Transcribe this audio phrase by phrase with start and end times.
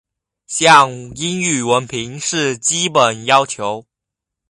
[0.47, 3.85] 像英语文凭是基本要求。